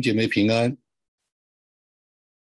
[0.00, 0.76] 姐妹平安。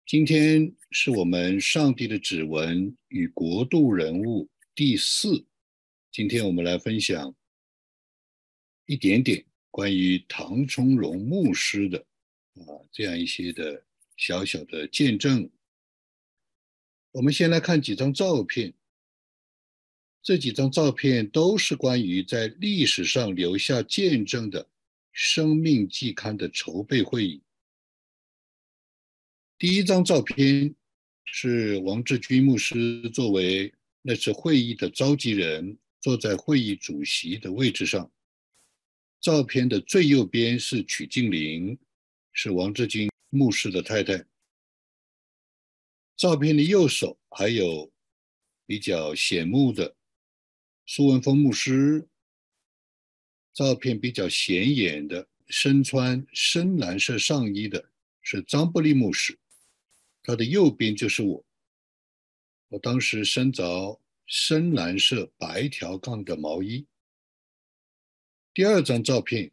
[0.07, 5.47] 今天是我们上帝的指纹与国度人物第四。
[6.11, 7.35] 今天我们来分享
[8.87, 11.99] 一点点关于唐崇荣牧师的
[12.55, 13.85] 啊这样一些的
[14.17, 15.51] 小小的见证。
[17.13, 18.75] 我们先来看几张照片。
[20.23, 24.71] 这几张照片都是关于在历史上留下见证的。
[25.15, 27.41] 生命季刊的筹备会议，
[29.57, 30.75] 第一张照片
[31.25, 33.73] 是王志军牧师作为
[34.03, 38.11] 那次会议的召集人，坐在会议主席的位置上。
[39.21, 41.79] 照片的最右边是曲静玲，
[42.33, 44.27] 是王志军牧师的太太。
[46.17, 47.91] 照片的右手还有
[48.67, 49.97] 比较显目的
[50.85, 52.09] 苏文峰牧师。
[53.53, 57.89] 照片比较显眼的，身穿深蓝色上衣的
[58.21, 59.39] 是张伯利牧师，
[60.25, 61.45] 他的右边就是我。
[62.71, 66.85] 我当时身着深蓝色白条杠的毛衣。
[68.53, 69.53] 第二张照片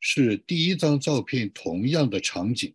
[0.00, 2.74] 是第一张照片同样的场景，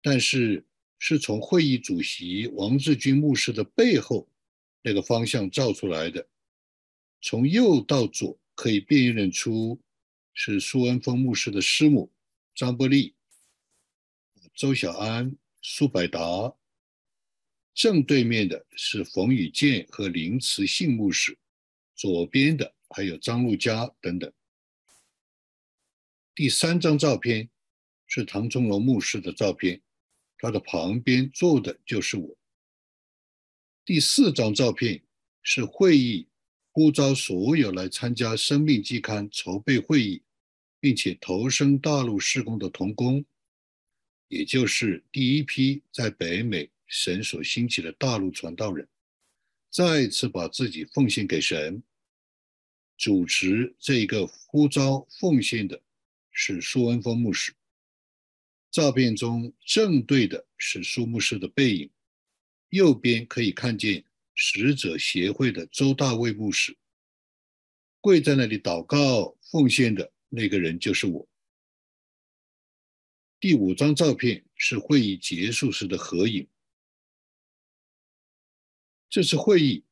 [0.00, 0.64] 但是
[0.98, 4.26] 是从会议主席王志军牧师的背后
[4.80, 6.26] 那个方向照出来的，
[7.20, 9.78] 从右到左可以辨认出。
[10.40, 12.12] 是苏恩峰牧师的师母
[12.54, 13.16] 张伯利、
[14.54, 16.54] 周小安、苏百达。
[17.78, 21.38] 正对面的是冯宇健和林慈信牧师，
[21.94, 24.32] 左边的还有张路佳等等。
[26.34, 27.48] 第三张照片
[28.08, 29.80] 是唐中龙牧师的照片，
[30.38, 32.36] 他的旁边坐的就是我。
[33.84, 35.00] 第四张照片
[35.44, 36.26] 是会议
[36.72, 40.24] 呼召所有来参加《生命季刊》筹备会议。
[40.80, 43.24] 并且投身大陆施工的童工，
[44.28, 48.88] 也就是第一批在北美神所兴起的大陆传道人，
[49.70, 51.82] 再次把自己奉献给神。
[52.96, 55.80] 主持这一个呼召奉献的
[56.32, 57.54] 是苏文峰牧师。
[58.70, 61.90] 照片中正对的是苏牧师的背影，
[62.70, 64.04] 右边可以看见
[64.34, 66.76] 使者协会的周大卫牧师
[68.00, 70.12] 跪在那里祷告奉献的。
[70.30, 71.26] 那个人就是我。
[73.40, 76.46] 第五张照片是会议结束时的合影。
[79.10, 79.84] 这次会议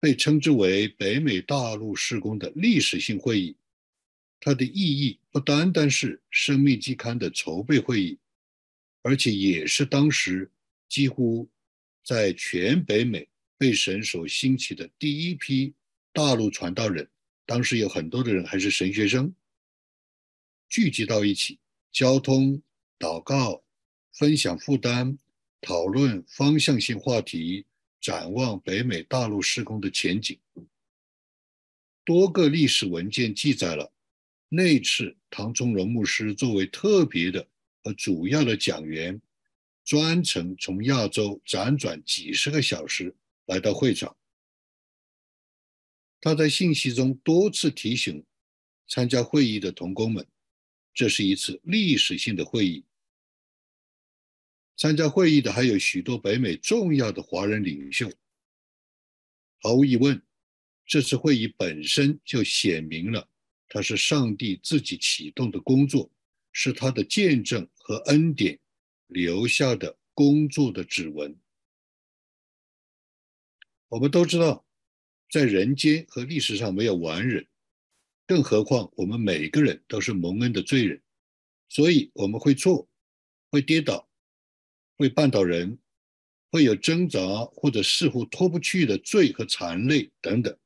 [0.00, 3.56] 被称之为北美大陆施工的历史性会议，
[4.40, 8.18] 它的意义不单单是《生命季刊》的筹备会议，
[9.02, 10.50] 而且也是当时
[10.88, 11.48] 几乎
[12.04, 13.28] 在全北美
[13.58, 15.74] 被神所兴起的第一批
[16.12, 17.08] 大陆传道人。
[17.44, 19.34] 当时有很多的人还是神学生。
[20.68, 21.58] 聚集到一起，
[21.92, 22.60] 交通、
[22.98, 23.62] 祷告、
[24.12, 25.16] 分享负担、
[25.60, 27.64] 讨论方向性话题、
[28.06, 30.38] 展望北美大陆施工的前景。
[32.04, 33.92] 多个历史文件记载了
[34.48, 37.48] 那次唐中荣牧师作为特别的
[37.82, 39.20] 和主要的讲员，
[39.84, 43.12] 专程从亚洲辗转几十个小时
[43.46, 44.16] 来到会场。
[46.20, 48.24] 他在信息中多次提醒
[48.86, 50.24] 参加会议的同工们。
[50.94, 52.84] 这是一次历史性的会议。
[54.76, 58.10] 参加会议的还有许多北美重要的华人领袖。
[59.62, 60.20] 毫无疑问，
[60.84, 63.26] 这次会议本身就显明了，
[63.68, 66.12] 它是上帝自己启动的工作，
[66.52, 68.58] 是他的见证和恩典
[69.06, 71.34] 留下的工作的指纹。
[73.88, 74.66] 我们都知道，
[75.30, 77.46] 在人间和历史上没有完人。
[78.26, 81.00] 更何况，我们每个人都是蒙恩的罪人，
[81.68, 82.88] 所以我们会错，
[83.50, 84.05] 会跌倒，
[84.96, 85.78] 会绊倒人，
[86.50, 87.20] 会有挣扎
[87.52, 90.56] 或者似乎脱不去的罪和残累等等。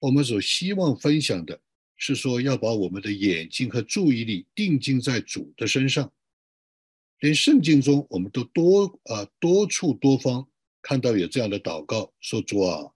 [0.00, 1.60] 我们所希望分享的
[1.96, 6.12] 是说，要把我们的眼睛和注意力定睛在主的身上。
[7.20, 10.48] 连圣经中，我们都多啊多处多方
[10.80, 12.92] 看到有这样的祷告，说主啊，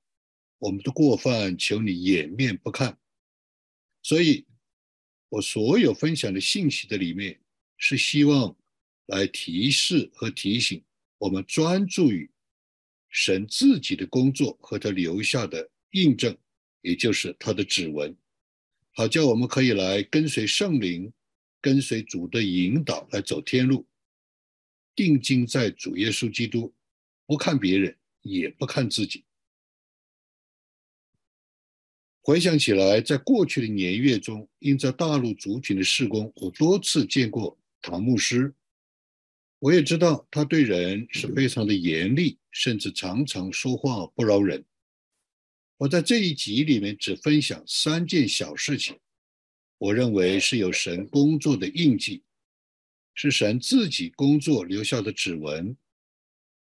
[0.59, 2.97] 我们的过犯，求你掩面不看。
[4.01, 4.47] 所以，
[5.29, 7.41] 我所有分享的信息的里面，
[7.77, 8.57] 是希望
[9.07, 10.83] 来提示和提醒
[11.19, 12.31] 我们专注于
[13.09, 16.37] 神自己的工作和他留下的印证，
[16.81, 18.17] 也就是他的指纹，
[18.93, 21.13] 好叫我们可以来跟随圣灵，
[21.61, 23.87] 跟随主的引导来走天路，
[24.95, 26.73] 定睛在主耶稣基督，
[27.27, 29.25] 不看别人，也不看自己。
[32.23, 38.55] 回想起来，在过去的年月中，因在大陆族群的施工，我多次见过唐牧师，
[39.63, 44.65] 我也知道他对人是非常的严厉，甚至常常说话不饶人。
[45.77, 48.99] 我在这一集里面只分享三件小事情，
[49.79, 52.25] 我认为是有神工作的印记，
[53.15, 55.77] 是神自己工作留下的指纹。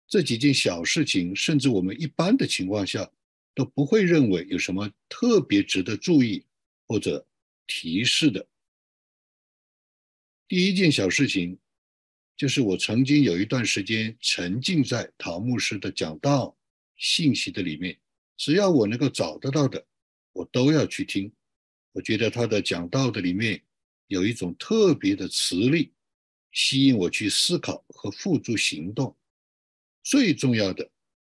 [0.08, 3.08] 这几件小事情，甚至我们一般的情况下
[3.54, 6.44] 都不会认为有什么特别值得注意
[6.88, 7.24] 或者
[7.64, 8.48] 提示的。
[10.48, 11.56] 第一件小事情，
[12.38, 16.56] 就是我曾经有一段时间沉浸在陶牧师的讲道
[16.96, 17.98] 信息的里面，
[18.36, 19.84] 只要我能够找得到的，
[20.32, 21.32] 我都要去听。
[21.90, 23.60] 我觉得他的讲道的里面
[24.06, 25.92] 有一种特别的磁力，
[26.52, 29.16] 吸引我去思考和付诸行动。
[30.04, 30.88] 最重要的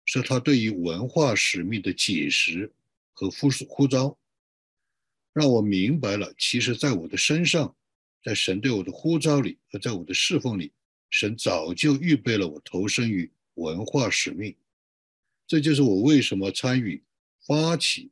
[0.05, 2.71] 是他对于文化使命的解释
[3.11, 4.15] 和呼呼召，
[5.33, 7.75] 让我明白了，其实在我的身上。
[8.23, 10.71] 在神对我的呼召里和在我的侍奉里，
[11.11, 14.55] 神早就预备了我投身于文化使命。
[15.45, 17.03] 这就是我为什么参与
[17.45, 18.09] 发起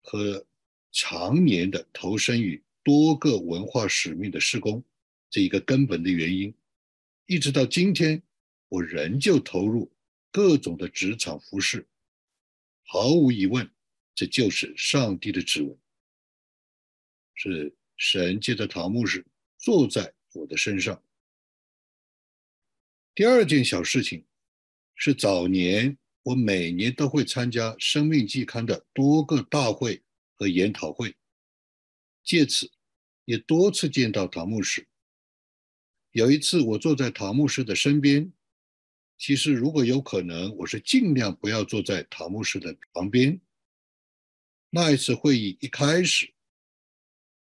[0.00, 0.44] 和
[0.90, 4.82] 常年的投身于多个文化使命的施工
[5.30, 6.52] 这一个根本的原因。
[7.26, 8.20] 一直到今天，
[8.68, 9.92] 我仍旧投入
[10.30, 11.86] 各种的职场服饰。
[12.84, 13.70] 毫无疑问，
[14.14, 15.78] 这就是上帝的指纹，
[17.34, 19.24] 是神借着桃木时。
[19.58, 21.00] 坐在我的身上。
[23.14, 24.24] 第二件小事情
[24.94, 30.02] 是，早年我每年都会参加《生命季刊》的多个大会
[30.34, 31.14] 和研讨会，
[32.24, 32.70] 借此
[33.26, 34.88] 也多次见到唐牧师。
[36.12, 38.32] 有一次，我坐在唐牧师的身边。
[39.18, 43.38] 其实，如果有可能，我是尽量不要坐在唐牧师的旁边。
[44.70, 46.32] 那一次会议一开始。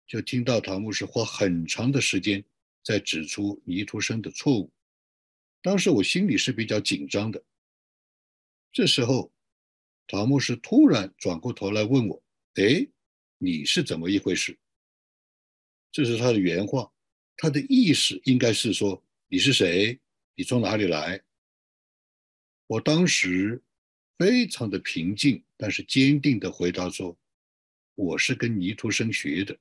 [0.07, 2.43] 就听到唐牧师花很长的时间
[2.83, 4.71] 在指出尼图生的错误，
[5.61, 7.43] 当时我心里是比较紧张的。
[8.71, 9.31] 这时候，
[10.07, 12.23] 唐牧师突然转过头来问我
[12.55, 12.87] ：“哎，
[13.37, 14.57] 你是怎么一回事？”
[15.91, 16.91] 这是他的原话，
[17.37, 19.99] 他的意思应该是说：“你是谁？
[20.35, 21.21] 你从哪里来？”
[22.65, 23.61] 我当时
[24.17, 27.17] 非常的平静，但是坚定的回答说
[27.95, 29.59] ：“我是跟尼图生学的。”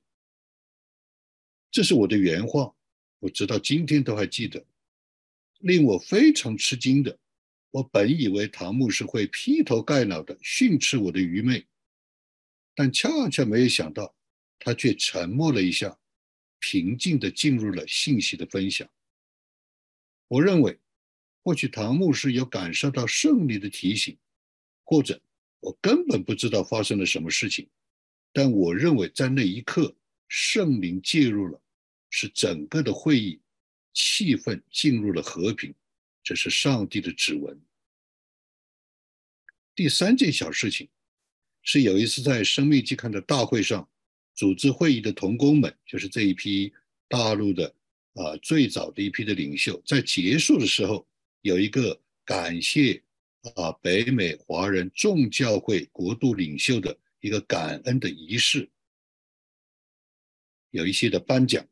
[1.69, 2.73] 这是我的原话，
[3.19, 4.65] 我直到今天都还记得。
[5.61, 7.17] 令我非常吃惊的，
[7.71, 11.65] 我本以为唐牧师会劈头盖脑的训斥我的愚昧，
[12.75, 14.15] 但恰恰没有想到，
[14.59, 15.97] 他却沉默了一下，
[16.59, 18.89] 平静的进入了信息的分享。
[20.27, 20.79] 我认为，
[21.43, 24.17] 或许唐牧师有感受到胜利的提醒，
[24.83, 25.21] 或者
[25.59, 27.69] 我根本不知道发生了什么事情，
[28.33, 29.95] 但我认为在那一刻。
[30.33, 31.61] 圣灵介入了，
[32.09, 33.41] 使整个的会议
[33.93, 35.73] 气氛进入了和平，
[36.23, 37.59] 这是上帝的指纹。
[39.73, 40.89] 第三件小事情
[41.61, 43.89] 是有一次在生命期刊的大会上，
[44.35, 46.73] 组织会议的同工们，就是这一批
[47.07, 47.73] 大陆的
[48.13, 51.07] 啊最早的一批的领袖，在结束的时候
[51.41, 53.01] 有一个感谢
[53.55, 58.69] 啊北美华人众教会国度领袖的一个感恩的仪式。
[60.69, 61.67] 有一些的颁奖，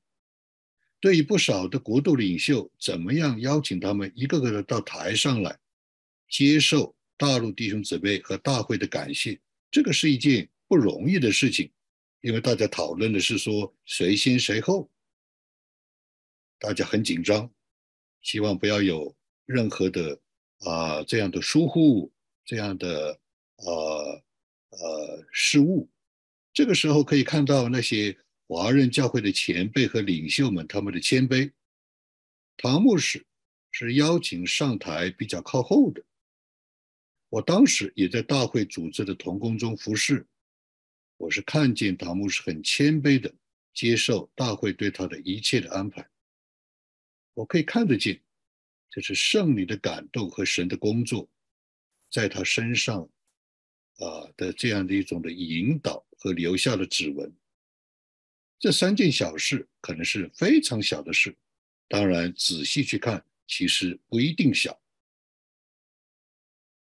[1.01, 5.58] 对于不少的国度领袖，怎么样邀请他们一个个的到台上来
[6.27, 9.39] 接受大陆弟兄姊妹和大会的感谢，
[9.72, 11.72] 这个是一件不容易的事情，
[12.20, 14.89] 因为大家讨论的是说谁先谁后，
[16.60, 17.50] 大家很紧张，
[18.22, 19.15] 希望不要有
[19.46, 20.20] 任何的
[20.60, 22.12] 啊这样的疏忽，
[22.44, 23.18] 这样的
[23.56, 24.24] 呃
[24.72, 25.89] 呃失误。
[26.51, 28.18] 这个时候可以看到那些。
[28.50, 31.51] 华人教会的前辈和领袖们，他们的谦卑。
[32.58, 33.24] 唐牧师
[33.70, 36.03] 是邀请上台比较靠后的。
[37.29, 40.25] 我当时也在大会组织的同工中服侍，
[41.18, 43.32] 我是看见唐牧师很谦卑的
[43.72, 46.10] 接受大会对他的一切的安排。
[47.36, 48.20] 我可以看得见，
[48.89, 51.29] 这是圣灵的感动和神的工作，
[52.10, 53.08] 在他身上
[53.98, 57.32] 啊的这样的一种的引导和留下的指纹。
[58.60, 61.36] 这三件小事可能是非常小的事，
[61.88, 64.80] 当然仔细去看，其实不一定小。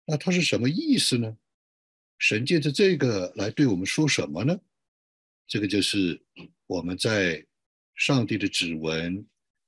[0.05, 1.37] 那它是什么意思呢？
[2.17, 4.59] 神借着这个来对我们说什么呢？
[5.47, 6.19] 这个就是
[6.65, 7.45] 我们在
[7.93, 9.23] 上帝的指纹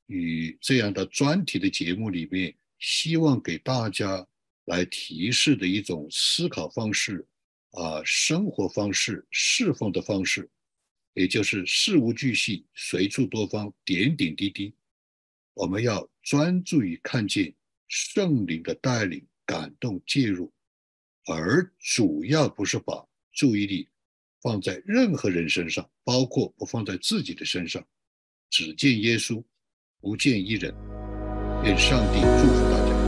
[0.07, 4.27] 与这样的专题的节目里面，希望给大家
[4.65, 7.27] 来提示的一种思考方式
[7.71, 10.49] 啊，生活方式，侍奉的方式。
[11.19, 14.73] 也就是事无巨细，随处多方，点点滴滴。
[15.53, 17.53] 我们要专注于看见
[17.89, 20.49] 圣灵的带领、感动、介入，
[21.25, 23.85] 而主要不是把注意力
[24.41, 27.85] 放在任何人身上，包括不放在自己的身上，
[28.49, 29.43] 只见耶稣，
[29.99, 30.73] 不见一人。
[31.65, 32.98] 愿上帝祝福大家。